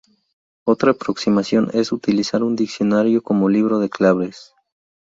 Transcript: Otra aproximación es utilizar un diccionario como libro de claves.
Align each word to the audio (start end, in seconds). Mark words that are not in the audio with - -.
Otra 0.65 0.89
aproximación 0.93 1.69
es 1.75 1.91
utilizar 1.91 2.41
un 2.41 2.55
diccionario 2.55 3.21
como 3.21 3.49
libro 3.49 3.77
de 3.77 3.91
claves. 3.91 4.55